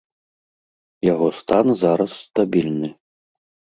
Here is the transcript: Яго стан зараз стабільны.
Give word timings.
Яго 1.13 1.27
стан 1.39 1.65
зараз 1.85 2.11
стабільны. 2.25 2.89